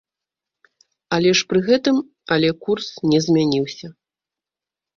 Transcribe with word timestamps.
Але 1.17 1.33
ж 1.41 1.45
пры 1.53 1.59
гэтым 1.67 1.95
але 2.37 2.49
курс 2.65 2.87
не 3.15 3.19
змяніўся. 3.29 3.87